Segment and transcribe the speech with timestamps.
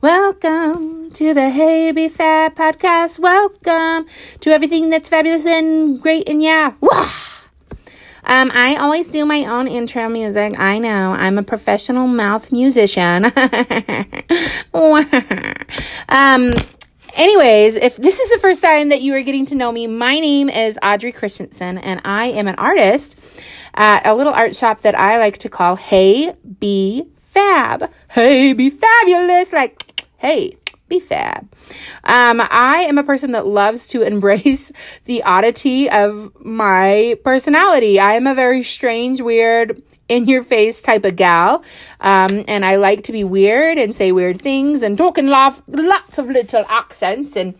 [0.00, 3.18] Welcome to the Hey Be Fab podcast.
[3.18, 4.06] Welcome
[4.40, 6.72] to everything that's fabulous and great and yeah.
[6.80, 7.12] Wah!
[8.24, 10.58] Um, I always do my own intro music.
[10.58, 13.26] I know I'm a professional mouth musician.
[16.08, 16.54] um,
[17.14, 20.18] anyways, if this is the first time that you are getting to know me, my
[20.18, 23.16] name is Audrey Christensen, and I am an artist
[23.76, 27.90] at a little art shop that I like to call Hey Be Fab.
[28.10, 29.52] Hey, be fabulous.
[29.52, 30.56] Like hey,
[30.88, 31.52] be fab.
[32.04, 34.72] Um, I am a person that loves to embrace
[35.04, 37.98] the oddity of my personality.
[37.98, 41.64] I am a very strange, weird, in your face type of gal.
[42.00, 46.18] Um, and I like to be weird and say weird things and talk in lots
[46.18, 47.36] of little accents.
[47.36, 47.58] And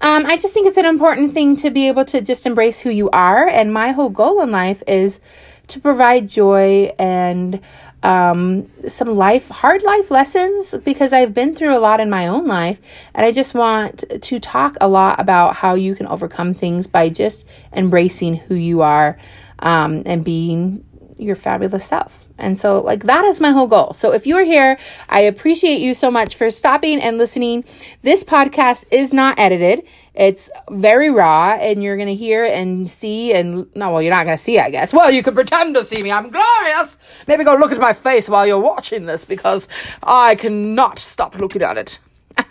[0.00, 2.90] um, I just think it's an important thing to be able to just embrace who
[2.90, 3.46] you are.
[3.46, 5.20] And my whole goal in life is
[5.68, 7.60] to provide joy and
[8.02, 12.46] um, some life, hard life lessons because I've been through a lot in my own
[12.46, 12.80] life.
[13.14, 17.08] And I just want to talk a lot about how you can overcome things by
[17.08, 19.16] just embracing who you are
[19.60, 20.84] um, and being
[21.18, 22.26] your fabulous self.
[22.36, 23.94] And so, like, that is my whole goal.
[23.94, 24.76] So, if you are here,
[25.08, 27.64] I appreciate you so much for stopping and listening.
[28.02, 33.32] This podcast is not edited, it's very raw, and you're going to hear and see.
[33.32, 34.92] And no, well, you're not going to see, I guess.
[34.92, 36.10] Well, you can pretend to see me.
[36.10, 36.98] I'm glorious.
[37.26, 39.68] Maybe go look at my face while you're watching this because
[40.02, 41.98] I cannot stop looking at it.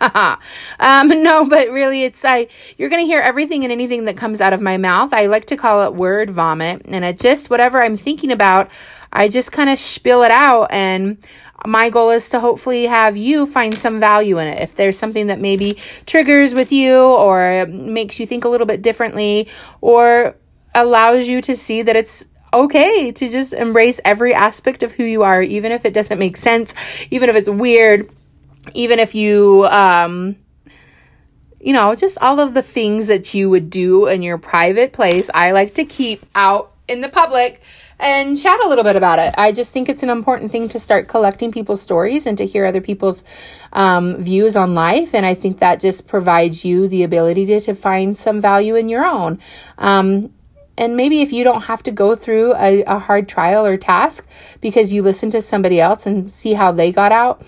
[0.80, 2.48] um, no, but really, it's I.
[2.78, 5.12] You're gonna hear everything and anything that comes out of my mouth.
[5.12, 8.70] I like to call it word vomit, and it just whatever I'm thinking about.
[9.12, 11.18] I just kind of spill it out and
[11.66, 14.60] my goal is to hopefully have you find some value in it.
[14.60, 18.82] If there's something that maybe triggers with you or makes you think a little bit
[18.82, 19.48] differently
[19.80, 20.36] or
[20.74, 25.22] allows you to see that it's okay to just embrace every aspect of who you
[25.22, 26.74] are, even if it doesn't make sense,
[27.10, 28.10] even if it's weird,
[28.74, 30.36] even if you, um,
[31.60, 35.30] you know, just all of the things that you would do in your private place,
[35.32, 37.62] I like to keep out in the public
[37.98, 39.34] and chat a little bit about it.
[39.38, 42.66] I just think it's an important thing to start collecting people's stories and to hear
[42.66, 43.24] other people's
[43.72, 45.14] um, views on life.
[45.14, 48.88] And I think that just provides you the ability to, to find some value in
[48.88, 49.38] your own.
[49.78, 50.34] Um,
[50.76, 54.26] and maybe if you don't have to go through a, a hard trial or task
[54.60, 57.42] because you listen to somebody else and see how they got out,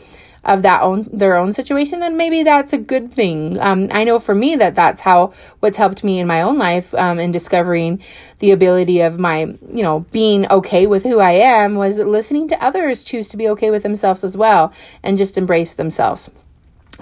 [0.46, 3.58] of that own their own situation, then maybe that's a good thing.
[3.60, 6.94] Um, I know for me that that's how what's helped me in my own life
[6.94, 8.00] um, in discovering
[8.38, 12.64] the ability of my you know being okay with who I am was listening to
[12.64, 16.30] others choose to be okay with themselves as well and just embrace themselves.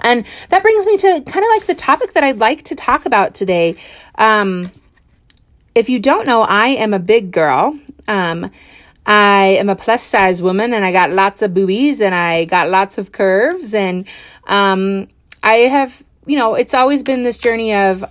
[0.01, 3.05] And that brings me to kind of like the topic that I'd like to talk
[3.05, 3.75] about today.
[4.15, 4.71] Um,
[5.73, 7.79] if you don't know, I am a big girl.
[8.07, 8.51] Um,
[9.05, 12.69] I am a plus size woman and I got lots of boobies and I got
[12.69, 13.73] lots of curves.
[13.73, 14.07] And
[14.45, 15.07] um,
[15.43, 18.03] I have, you know, it's always been this journey of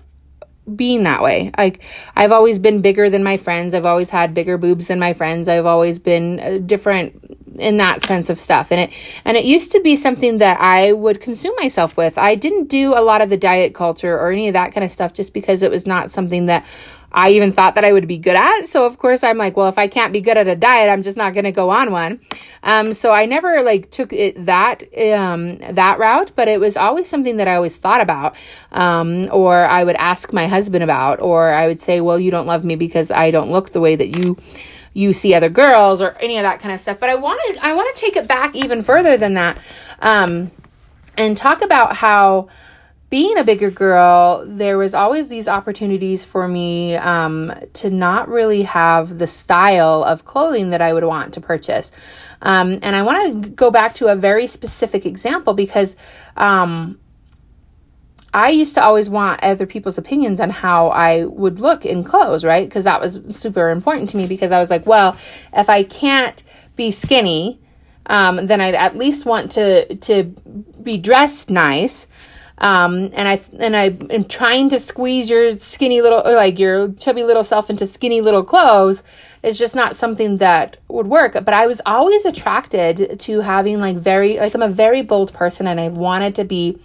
[0.76, 1.50] being that way.
[1.58, 1.82] Like
[2.16, 3.74] I've always been bigger than my friends.
[3.74, 5.48] I've always had bigger boobs than my friends.
[5.48, 7.20] I've always been uh, different
[7.58, 8.72] in that sense of stuff.
[8.72, 12.16] And it and it used to be something that I would consume myself with.
[12.18, 14.90] I didn't do a lot of the diet culture or any of that kind of
[14.90, 16.64] stuff just because it was not something that
[17.16, 18.66] I even thought that I would be good at.
[18.66, 21.04] So of course I'm like, well, if I can't be good at a diet, I'm
[21.04, 22.20] just not going to go on one.
[22.64, 24.82] Um, so I never like took it that,
[25.12, 28.34] um, that route, but it was always something that I always thought about.
[28.72, 32.46] Um, or I would ask my husband about, or I would say, well, you don't
[32.46, 34.36] love me because I don't look the way that you,
[34.92, 36.98] you see other girls or any of that kind of stuff.
[36.98, 39.58] But I wanted, I want to take it back even further than that.
[40.00, 40.50] Um,
[41.16, 42.48] and talk about how,
[43.14, 48.62] being a bigger girl, there was always these opportunities for me um, to not really
[48.64, 51.92] have the style of clothing that I would want to purchase.
[52.42, 55.94] Um, and I want to go back to a very specific example because
[56.36, 56.98] um,
[58.32, 62.44] I used to always want other people's opinions on how I would look in clothes,
[62.44, 62.68] right?
[62.68, 65.16] Because that was super important to me because I was like, well,
[65.52, 66.42] if I can't
[66.74, 67.60] be skinny,
[68.06, 70.24] um, then I'd at least want to to
[70.82, 72.08] be dressed nice.
[72.58, 77.24] Um, and I and I am trying to squeeze your skinny little like your chubby
[77.24, 79.02] little self into skinny little clothes
[79.42, 81.32] is just not something that would work.
[81.32, 85.66] But I was always attracted to having like very like I'm a very bold person
[85.66, 86.78] and I wanted to be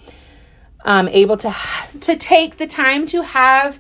[0.86, 1.56] um, able to
[2.02, 3.80] to take the time to have.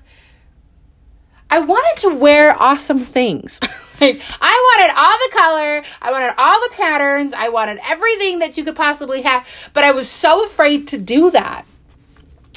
[1.50, 3.60] I wanted to wear awesome things.
[4.00, 8.56] like I wanted all the color, I wanted all the patterns, I wanted everything that
[8.58, 11.66] you could possibly have, but I was so afraid to do that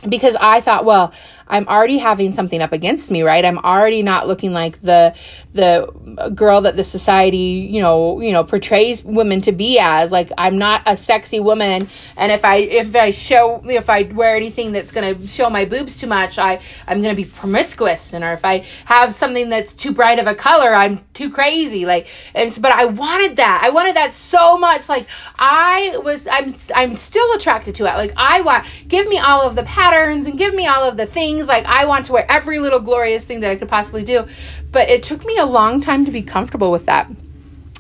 [0.08, 1.12] because I thought, well,
[1.48, 3.44] I'm already having something up against me, right?
[3.44, 5.14] I'm already not looking like the
[5.54, 10.10] the girl that the society, you know, you know, portrays women to be as.
[10.10, 14.34] Like I'm not a sexy woman, and if I if I show if I wear
[14.34, 18.14] anything that's going to show my boobs too much, I I'm going to be promiscuous,
[18.14, 21.84] and or if I have something that's too bright of a color, I'm too crazy.
[21.84, 23.60] Like and but I wanted that.
[23.62, 24.88] I wanted that so much.
[24.88, 25.06] Like
[25.38, 27.94] I was I'm I'm still attracted to it.
[27.94, 31.06] Like I want give me all of the patterns and give me all of the
[31.06, 31.46] things.
[31.46, 34.26] Like I want to wear every little glorious thing that I could possibly do.
[34.70, 37.08] But it took me a long time to be comfortable with that.
[37.08, 37.18] And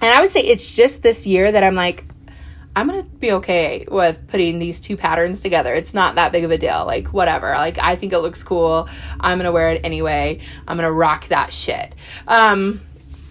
[0.02, 2.04] I would say it's just this year that I'm like,
[2.74, 5.74] I'm gonna be okay with putting these two patterns together.
[5.74, 6.84] It's not that big of a deal.
[6.86, 7.52] Like, whatever.
[7.52, 8.88] Like, I think it looks cool.
[9.20, 10.40] I'm gonna wear it anyway.
[10.66, 11.94] I'm gonna rock that shit.
[12.26, 12.80] Um,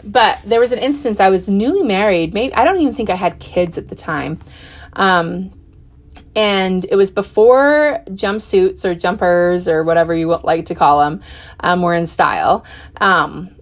[0.03, 2.33] but there was an instance I was newly married.
[2.33, 4.39] Maybe I don't even think I had kids at the time.
[4.93, 5.51] Um,
[6.35, 11.21] and it was before jumpsuits or jumpers or whatever you like to call them
[11.59, 12.63] um, were in style.
[12.97, 13.55] Um,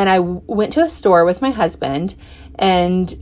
[0.00, 2.14] and I went to a store with my husband,
[2.58, 3.12] and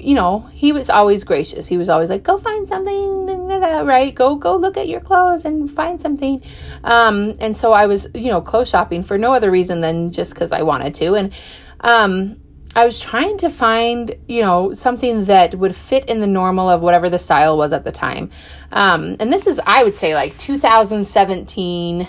[0.00, 1.66] you know he was always gracious.
[1.66, 4.14] He was always like, "Go find something, right?
[4.14, 6.42] Go go look at your clothes and find something."
[6.82, 10.32] Um, and so I was, you know, clothes shopping for no other reason than just
[10.32, 11.34] because I wanted to, and
[11.80, 12.40] um,
[12.74, 16.80] I was trying to find, you know, something that would fit in the normal of
[16.80, 18.30] whatever the style was at the time.
[18.72, 22.08] Um, and this is, I would say, like 2017.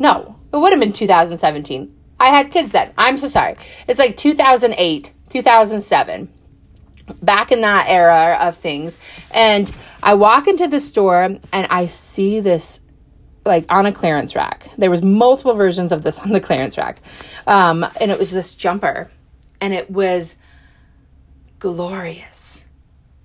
[0.00, 1.96] No, it would have been 2017.
[2.20, 2.92] I had kids then.
[2.96, 3.56] I'm so sorry.
[3.88, 6.32] It's like 2008, 2007
[7.20, 8.98] back in that era of things.
[9.32, 9.70] And
[10.02, 12.80] I walk into the store and I see this
[13.44, 14.70] like on a clearance rack.
[14.78, 17.00] There was multiple versions of this on the clearance rack.
[17.46, 19.10] Um, and it was this jumper
[19.60, 20.38] and it was
[21.58, 22.64] glorious.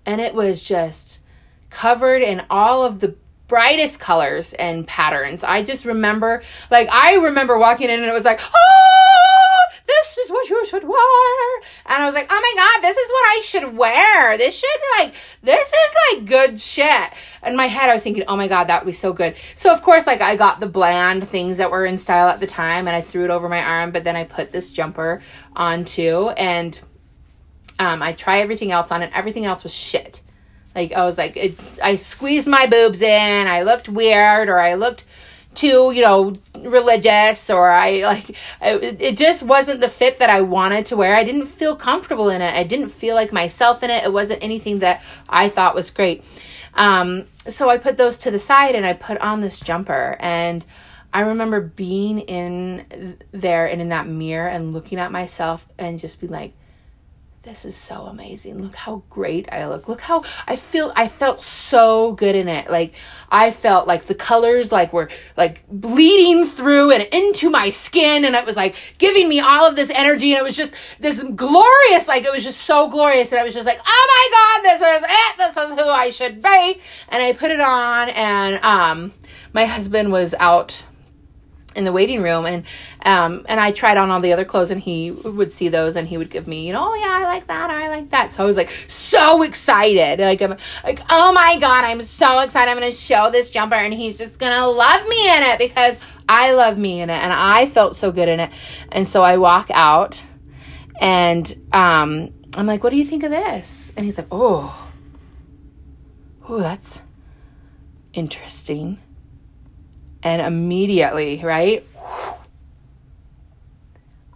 [0.06, 1.22] And it was just
[1.70, 3.16] covered in all of the
[3.48, 5.44] brightest colors and patterns.
[5.44, 8.88] I just remember like I remember walking in and it was like, "Oh,
[9.88, 11.58] this is what you should wear.
[11.86, 14.38] And I was like, oh my God, this is what I should wear.
[14.38, 17.10] This should like, this is like good shit.
[17.46, 19.36] In my head, I was thinking, oh my God, that would be so good.
[19.56, 22.48] So of course, like I got the bland things that were in style at the
[22.48, 25.22] time and I threw it over my arm, but then I put this jumper
[25.56, 26.30] on too.
[26.38, 26.80] And
[27.80, 30.22] um, I try everything else on and everything else was shit.
[30.78, 33.48] Like I was like, it, I squeezed my boobs in.
[33.48, 35.06] I looked weird or I looked
[35.56, 38.30] too, you know, religious or I like
[38.62, 41.16] it, it just wasn't the fit that I wanted to wear.
[41.16, 42.54] I didn't feel comfortable in it.
[42.54, 44.04] I didn't feel like myself in it.
[44.04, 46.24] It wasn't anything that I thought was great.
[46.76, 50.64] Um, so I put those to the side and I put on this jumper and
[51.12, 56.22] I remember being in there and in that mirror and looking at myself and just
[56.22, 56.54] being like,
[57.48, 58.62] this is so amazing.
[58.62, 59.88] Look how great I look.
[59.88, 62.70] Look how I feel I felt so good in it.
[62.70, 62.94] Like
[63.32, 68.36] I felt like the colors like were like bleeding through and into my skin and
[68.36, 72.08] it was like giving me all of this energy and it was just this glorious
[72.10, 74.82] like it was just so glorious and I was just like, "Oh my god, this
[74.82, 75.38] is it.
[75.38, 79.14] This is who I should be." And I put it on and um
[79.54, 80.84] my husband was out
[81.76, 82.64] in the waiting room and
[83.04, 86.08] um and I tried on all the other clothes and he would see those and
[86.08, 88.32] he would give me, you know, oh yeah, I like that, I like that.
[88.32, 90.20] So I was like so excited.
[90.20, 92.72] Like I'm like, oh my god, I'm so excited.
[92.72, 96.54] I'm gonna show this jumper and he's just gonna love me in it because I
[96.54, 98.52] love me in it and I felt so good in it.
[98.92, 100.24] And so I walk out
[101.00, 103.94] and um I'm like, what do you think of this?
[103.96, 104.90] And he's like, oh,
[106.50, 107.04] oh, that's
[108.14, 108.98] interesting.
[110.28, 111.88] And immediately, right?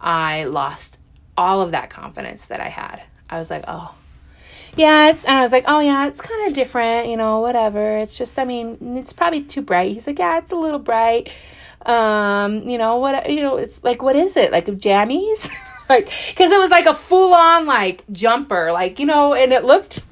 [0.00, 0.96] I lost
[1.36, 3.02] all of that confidence that I had.
[3.28, 3.94] I was like, oh,
[4.74, 5.10] yeah.
[5.10, 7.98] and I was like, oh, yeah, it's kind of different, you know, whatever.
[7.98, 9.92] It's just, I mean, it's probably too bright.
[9.92, 11.30] He's like, yeah, it's a little bright.
[11.84, 14.50] Um, you know, what, you know, it's like, what is it?
[14.50, 15.50] Like jammies?
[15.90, 16.06] like,
[16.36, 20.02] cause it was like a full on like jumper, like, you know, and it looked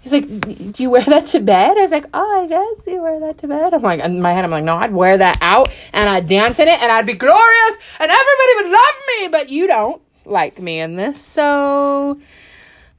[0.00, 0.26] He's like,
[0.72, 1.76] do you wear that to bed?
[1.76, 3.74] I was like, oh, I guess you wear that to bed.
[3.74, 6.58] I'm like, in my head, I'm like, no, I'd wear that out and I'd dance
[6.58, 10.58] in it and I'd be glorious and everybody would love me, but you don't like
[10.58, 11.20] me in this.
[11.20, 12.18] So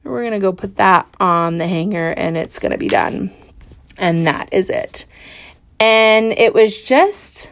[0.04, 3.32] we're going to go put that on the hanger and it's going to be done.
[3.98, 5.04] And that is it.
[5.80, 7.50] And it was just,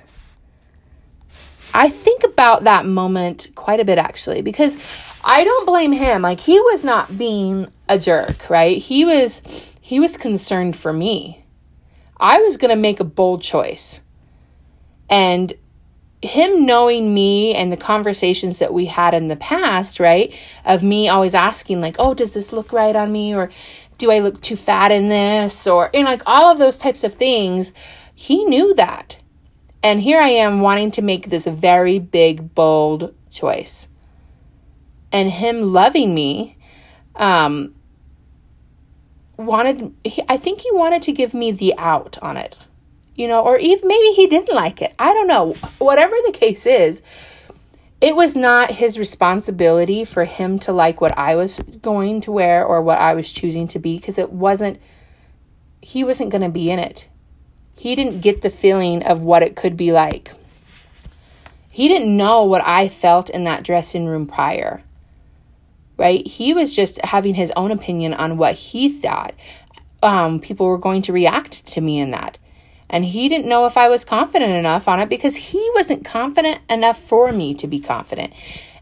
[1.72, 4.76] I think about that moment quite a bit actually, because
[5.24, 6.22] I don't blame him.
[6.22, 8.78] Like he was not being a jerk, right?
[8.78, 9.42] He was
[9.80, 11.44] he was concerned for me.
[12.18, 14.00] I was going to make a bold choice.
[15.08, 15.52] And
[16.22, 20.34] him knowing me and the conversations that we had in the past, right?
[20.64, 23.50] Of me always asking like, "Oh, does this look right on me?" or
[23.98, 27.14] "Do I look too fat in this?" or know, like all of those types of
[27.14, 27.72] things.
[28.14, 29.16] He knew that.
[29.82, 33.88] And here I am wanting to make this very big, bold choice.
[35.12, 36.56] And him loving me,
[37.16, 37.74] um,
[39.36, 42.56] wanted, he, I think he wanted to give me the out on it,
[43.14, 44.94] you know, or even maybe he didn't like it.
[44.98, 45.54] I don't know.
[45.78, 47.02] Whatever the case is,
[48.00, 52.64] it was not his responsibility for him to like what I was going to wear
[52.64, 54.80] or what I was choosing to be because it wasn't,
[55.80, 57.06] he wasn't going to be in it.
[57.80, 60.34] He didn't get the feeling of what it could be like.
[61.72, 64.82] He didn't know what I felt in that dressing room prior,
[65.96, 66.26] right?
[66.26, 69.32] He was just having his own opinion on what he thought
[70.02, 72.36] um, people were going to react to me in that.
[72.90, 76.60] And he didn't know if I was confident enough on it because he wasn't confident
[76.68, 78.34] enough for me to be confident.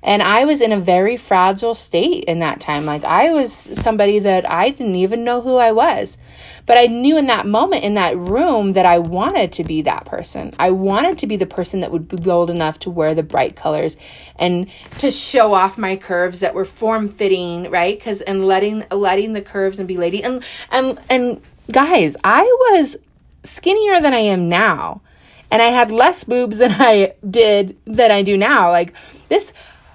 [0.09, 2.87] And I was in a very fragile state in that time.
[2.87, 6.17] Like I was somebody that I didn't even know who I was.
[6.65, 10.07] But I knew in that moment, in that room, that I wanted to be that
[10.07, 10.55] person.
[10.59, 13.55] I wanted to be the person that would be bold enough to wear the bright
[13.55, 13.99] colors
[14.37, 17.99] and to show off my curves that were form fitting, right?
[17.99, 22.97] Because and letting letting the curves and be lady and and and guys, I was
[23.45, 25.03] skinnier than I am now.
[25.51, 28.71] And I had less boobs than I did than I do now.
[28.71, 28.95] Like
[29.29, 29.53] this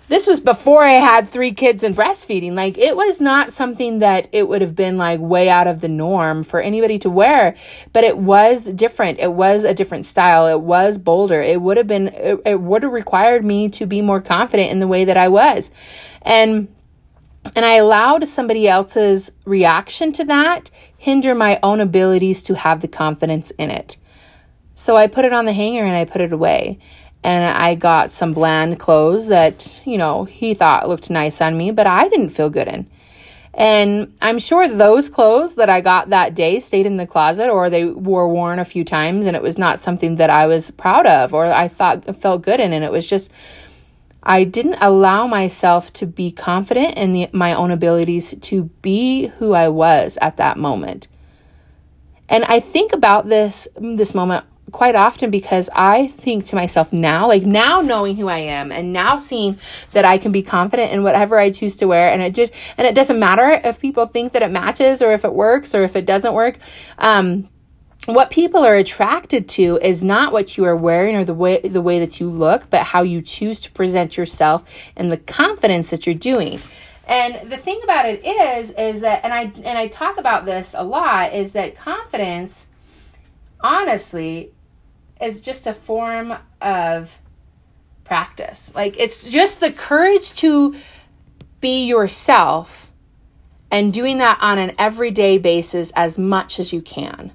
[0.09, 2.53] this was before I had three kids and breastfeeding.
[2.53, 5.87] Like it was not something that it would have been like way out of the
[5.87, 7.55] norm for anybody to wear,
[7.93, 9.19] but it was different.
[9.19, 10.47] It was a different style.
[10.47, 11.41] It was bolder.
[11.41, 14.79] It would have been, it, it would have required me to be more confident in
[14.79, 15.71] the way that I was.
[16.21, 16.67] And
[17.55, 22.87] and I allowed somebody else's reaction to that hinder my own abilities to have the
[22.87, 23.97] confidence in it.
[24.75, 26.79] So I put it on the hanger and I put it away
[27.23, 31.71] and I got some bland clothes that, you know, he thought looked nice on me,
[31.71, 32.87] but I didn't feel good in.
[33.53, 37.69] And I'm sure those clothes that I got that day stayed in the closet or
[37.69, 41.05] they were worn a few times and it was not something that I was proud
[41.05, 42.73] of or I thought felt good in.
[42.73, 43.31] And it was just,
[44.23, 49.53] I didn't allow myself to be confident in the, my own abilities to be who
[49.53, 51.07] I was at that moment.
[52.29, 57.27] And I think about this this moment quite often because I think to myself now,
[57.27, 59.57] like now knowing who I am and now seeing
[59.91, 62.11] that I can be confident in whatever I choose to wear.
[62.11, 65.23] And it just, and it doesn't matter if people think that it matches or if
[65.23, 66.57] it works or if it doesn't work.
[66.97, 67.49] Um,
[68.05, 71.81] what people are attracted to is not what you are wearing or the way the
[71.81, 74.63] way that you look, but how you choose to present yourself
[74.97, 76.59] and the confidence that you're doing.
[77.05, 80.75] And the thing about it is is that and I and I talk about this
[80.77, 82.67] a lot is that confidence
[83.61, 84.52] honestly
[85.23, 87.19] is just a form of
[88.03, 88.71] practice.
[88.75, 90.75] Like it's just the courage to
[91.61, 92.91] be yourself
[93.71, 97.31] and doing that on an everyday basis as much as you can.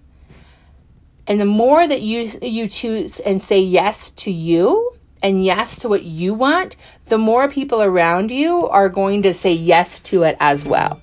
[1.27, 4.93] And the more that you you choose and say yes to you
[5.23, 6.77] and yes to what you want,
[7.07, 11.01] the more people around you are going to say yes to it as well.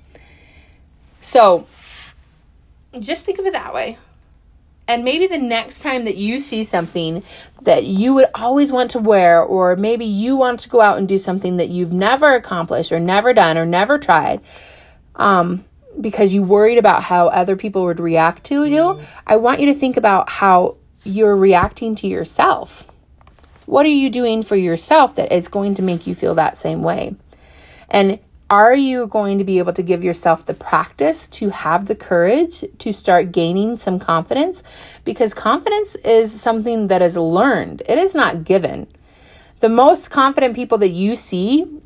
[1.20, 1.68] So,
[3.00, 3.98] just think of it that way.
[4.88, 7.24] And maybe the next time that you see something
[7.64, 11.08] that you would always want to wear, or maybe you want to go out and
[11.08, 14.42] do something that you've never accomplished, or never done, or never tried,
[15.16, 15.66] um,
[16.00, 19.06] because you worried about how other people would react to you, mm-hmm.
[19.26, 22.84] I want you to think about how you're reacting to yourself.
[23.66, 26.84] What are you doing for yourself that is going to make you feel that same
[26.84, 27.16] way?
[27.90, 31.96] And are you going to be able to give yourself the practice to have the
[31.96, 34.62] courage to start gaining some confidence?
[35.04, 38.88] Because confidence is something that is learned, it is not given.
[39.62, 41.82] The most confident people that you see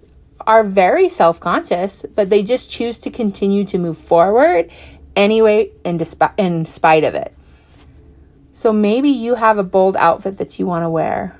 [0.45, 4.69] are very self conscious, but they just choose to continue to move forward
[5.15, 7.33] anyway, in, desp- in spite of it.
[8.51, 11.38] So maybe you have a bold outfit that you want to wear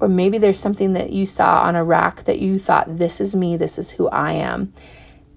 [0.00, 3.34] or maybe there's something that you saw on a rack that you thought, this is
[3.34, 4.72] me, this is who I am.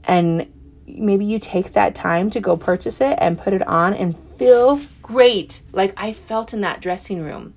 [0.04, 0.52] And
[0.88, 4.82] maybe you take that time to go purchase it and put it on and feel
[5.02, 7.54] great, like I felt in that dressing room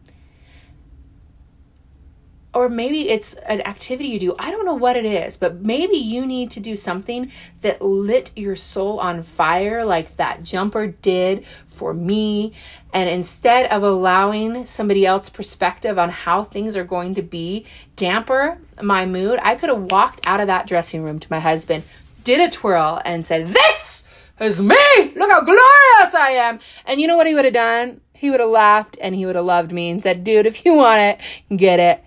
[2.55, 4.35] or maybe it's an activity you do.
[4.39, 7.33] I don't know what it is, but maybe you need to do something
[7.63, 12.53] that lit your soul on fire like that jumper did for me.
[12.93, 17.65] And instead of allowing somebody else's perspective on how things are going to be
[17.97, 21.85] damper my mood, I could have walked out of that dressing room to my husband,
[22.23, 24.05] did a twirl, and said, This
[24.41, 24.77] is me!
[25.17, 26.59] Look how glorious I am!
[26.85, 28.03] And you know what he would have done?
[28.13, 30.75] He would have laughed and he would have loved me and said, Dude, if you
[30.75, 32.05] want it, get it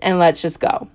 [0.00, 0.88] and let's just go.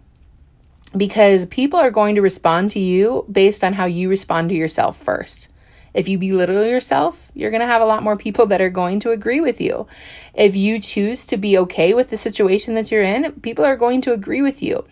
[0.95, 4.97] Because people are going to respond to you based on how you respond to yourself
[4.97, 5.49] first.
[5.93, 8.99] If you belittle yourself, you're going to have a lot more people that are going
[9.01, 9.87] to agree with you.
[10.33, 14.01] If you choose to be okay with the situation that you're in, people are going
[14.01, 14.83] to agree with you.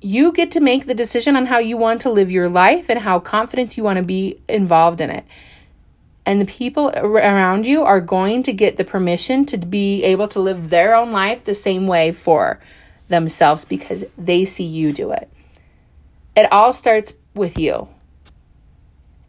[0.00, 2.98] you get to make the decision on how you want to live your life and
[3.00, 5.24] how confident you want to be involved in it.
[6.30, 10.38] And the people around you are going to get the permission to be able to
[10.38, 12.60] live their own life the same way for
[13.08, 15.28] themselves because they see you do it.
[16.36, 17.88] It all starts with you.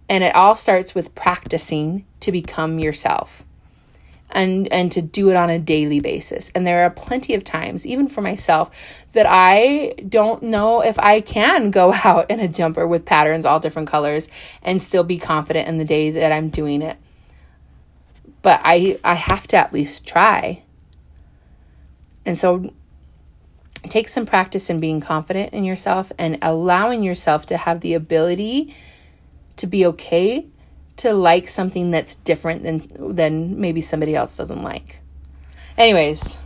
[0.10, 3.44] And it all starts with practicing to become yourself
[4.34, 6.52] and and to do it on a daily basis.
[6.54, 8.72] And there are plenty of times, even for myself,
[9.14, 13.60] that I don't know if I can go out in a jumper with patterns all
[13.60, 14.28] different colors
[14.62, 16.98] and still be confident in the day that I'm doing it.
[18.42, 20.64] But I I have to at least try.
[22.26, 22.72] And so
[23.90, 28.76] take some practice in being confident in yourself and allowing yourself to have the ability
[29.58, 30.46] to be okay
[31.02, 35.00] to like something that's different than than maybe somebody else doesn't like.
[35.78, 36.38] Anyways,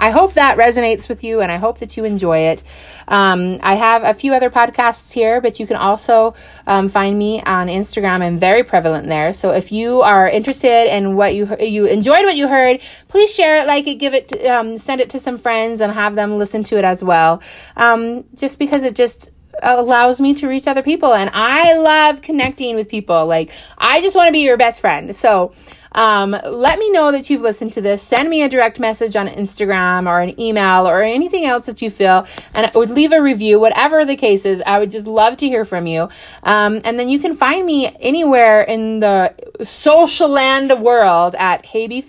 [0.00, 2.64] I hope that resonates with you and I hope that you enjoy it.
[3.06, 6.34] Um, I have a few other podcasts here, but you can also
[6.66, 8.20] um, find me on Instagram.
[8.20, 9.32] I'm very prevalent there.
[9.32, 13.58] So if you are interested in what you you enjoyed what you heard, please share
[13.58, 16.64] it, like it, give it, um, send it to some friends, and have them listen
[16.64, 17.40] to it as well.
[17.76, 19.30] Um, just because it just
[19.62, 23.26] allows me to reach other people and I love connecting with people.
[23.26, 25.14] Like I just want to be your best friend.
[25.14, 25.52] So,
[25.94, 28.02] um, let me know that you've listened to this.
[28.02, 31.90] Send me a direct message on Instagram or an email or anything else that you
[31.90, 34.62] feel, and I would leave a review, whatever the case is.
[34.64, 36.08] I would just love to hear from you.
[36.42, 41.86] Um, and then you can find me anywhere in the social land world at Hey
[41.88, 42.00] Be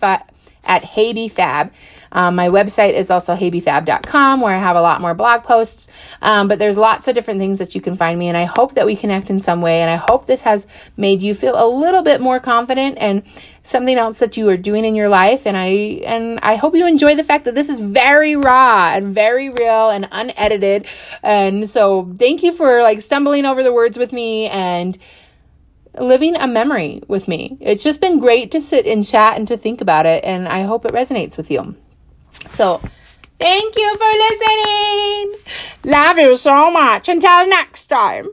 [0.65, 1.71] at Hey Be Fab.
[2.13, 5.87] Um, my website is also heybefab.com where I have a lot more blog posts.
[6.21, 8.27] Um, but there's lots of different things that you can find me.
[8.27, 9.81] And I hope that we connect in some way.
[9.81, 13.23] And I hope this has made you feel a little bit more confident and
[13.63, 15.47] something else that you are doing in your life.
[15.47, 15.67] And I,
[16.05, 19.89] and I hope you enjoy the fact that this is very raw and very real
[19.89, 20.85] and unedited.
[21.23, 24.97] And so thank you for like stumbling over the words with me and
[25.97, 27.57] living a memory with me.
[27.59, 30.23] It's just been great to sit and chat and to think about it.
[30.23, 31.75] And I hope it resonates with you.
[32.49, 32.81] So,
[33.39, 35.35] thank you for listening.
[35.85, 37.09] Love you so much.
[37.09, 38.27] Until next time.